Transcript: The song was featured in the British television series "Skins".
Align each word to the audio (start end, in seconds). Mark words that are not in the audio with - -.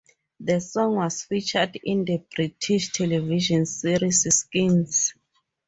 The 0.39 0.59
song 0.61 0.95
was 0.95 1.21
featured 1.21 1.75
in 1.83 2.05
the 2.05 2.17
British 2.35 2.91
television 2.91 3.67
series 3.67 4.23
"Skins". 4.35 5.13